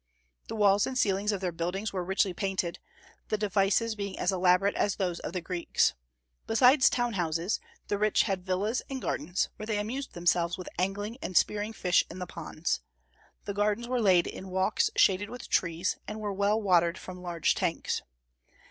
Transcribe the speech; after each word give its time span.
The 0.47 0.55
walls 0.55 0.87
and 0.87 0.97
ceilings 0.97 1.31
of 1.31 1.41
their 1.41 1.51
buildings 1.51 1.93
were 1.93 2.03
richly 2.03 2.33
painted, 2.33 2.79
the 3.27 3.37
devices 3.37 3.93
being 3.93 4.17
as 4.17 4.31
elaborate 4.31 4.73
as 4.73 4.95
those 4.95 5.19
of 5.19 5.31
the 5.31 5.41
Greeks. 5.41 5.93
Besides 6.47 6.89
town 6.89 7.13
houses, 7.13 7.59
the 7.87 7.99
rich 7.99 8.23
had 8.23 8.43
villas 8.43 8.81
and 8.89 8.99
gardens, 8.99 9.49
where 9.57 9.67
they 9.67 9.77
amused 9.77 10.13
themselves 10.15 10.57
with 10.57 10.67
angling 10.79 11.19
and 11.21 11.37
spearing 11.37 11.71
fish 11.71 12.03
in 12.09 12.17
the 12.17 12.25
ponds. 12.25 12.79
The 13.45 13.53
gardens 13.53 13.87
were 13.87 14.01
laid 14.01 14.25
in 14.25 14.49
walks 14.49 14.89
shaded 14.97 15.29
with 15.29 15.47
trees, 15.49 15.97
and 16.07 16.19
were 16.19 16.33
well 16.33 16.59
watered 16.59 16.97
from 16.97 17.21
large 17.21 17.53
tanks. 17.53 18.01